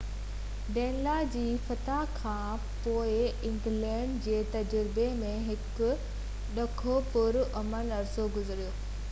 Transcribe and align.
ڊينلا 0.75 1.11
جي 1.33 1.41
فتح 1.67 1.99
کان 2.15 2.63
پوءِ 2.85 3.11
انگلينڊ 3.51 4.17
جي 4.29 4.41
تجربي 4.57 5.07
۾ 5.21 5.35
هڪ 5.51 5.93
ڊگهو 6.57 6.99
پُر 7.13 7.41
امن 7.63 7.97
عرصو 8.01 8.29
گذريو 8.41 8.75